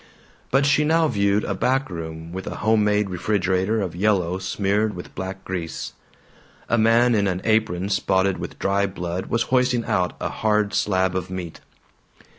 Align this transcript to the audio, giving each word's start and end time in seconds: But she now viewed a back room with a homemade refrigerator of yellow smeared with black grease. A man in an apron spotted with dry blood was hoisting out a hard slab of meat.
But 0.49 0.65
she 0.65 0.83
now 0.83 1.07
viewed 1.07 1.43
a 1.43 1.53
back 1.53 1.87
room 1.91 2.31
with 2.33 2.47
a 2.47 2.55
homemade 2.65 3.07
refrigerator 3.11 3.79
of 3.81 3.95
yellow 3.95 4.39
smeared 4.39 4.95
with 4.95 5.13
black 5.13 5.45
grease. 5.45 5.93
A 6.67 6.75
man 6.75 7.13
in 7.13 7.27
an 7.27 7.39
apron 7.43 7.87
spotted 7.89 8.39
with 8.39 8.57
dry 8.57 8.87
blood 8.87 9.27
was 9.27 9.43
hoisting 9.53 9.85
out 9.85 10.13
a 10.19 10.29
hard 10.29 10.73
slab 10.73 11.15
of 11.15 11.29
meat. 11.29 11.59